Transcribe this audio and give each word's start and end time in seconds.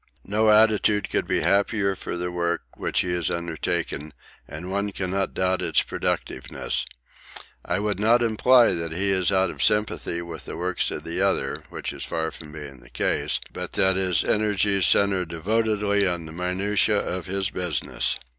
No 0.25 0.49
attitude 0.49 1.11
could 1.11 1.27
be 1.27 1.41
happier 1.41 1.95
for 1.95 2.17
the 2.17 2.31
work 2.31 2.63
which 2.75 3.01
he 3.01 3.13
has 3.13 3.29
undertaken, 3.29 4.15
and 4.47 4.71
one 4.71 4.91
cannot 4.91 5.35
doubt 5.35 5.61
its 5.61 5.83
productiveness. 5.83 6.87
I 7.63 7.77
would 7.77 7.99
not 7.99 8.23
imply 8.23 8.73
that 8.73 8.93
he 8.93 9.11
is 9.11 9.31
out 9.31 9.51
of 9.51 9.61
sympathy 9.61 10.23
with 10.23 10.45
the 10.45 10.57
works 10.57 10.89
of 10.89 11.05
others, 11.05 11.59
which 11.69 11.93
is 11.93 12.03
far 12.03 12.31
from 12.31 12.51
being 12.51 12.79
the 12.79 12.89
case, 12.89 13.39
but 13.53 13.73
that 13.73 13.95
his 13.95 14.23
energies 14.23 14.87
centre 14.87 15.23
devotedly 15.23 16.07
on 16.07 16.25
the 16.25 16.31
minutiae 16.31 16.97
of 16.97 17.27
his 17.27 17.51
business. 17.51 18.17